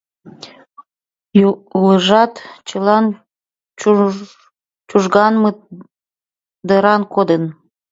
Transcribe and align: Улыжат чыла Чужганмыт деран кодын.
Улыжат 1.77 2.33
чыла 2.67 2.97
Чужганмыт 4.89 5.57
деран 6.67 7.01
кодын. 7.13 7.43